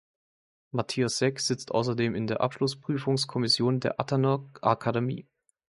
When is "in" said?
2.15-2.25